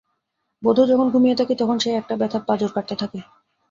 বোধ 0.63 0.77
হয় 0.79 0.89
যখন 0.91 1.07
ঘুমিয়ে 1.09 1.39
থাকি 1.39 1.53
তখন 1.55 1.77
সেই 1.79 1.95
একটা 1.97 2.13
ব্যথা 2.17 2.39
পাঁজর 2.47 2.69
কাটতে 2.75 2.95
থাকে। 3.01 3.19